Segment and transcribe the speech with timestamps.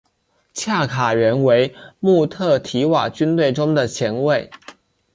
[0.55, 4.49] 恰卡原为穆特提瓦军队中的前卫。